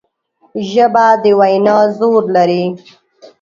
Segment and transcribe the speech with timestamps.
[0.69, 2.63] ژبه د وینا زور لري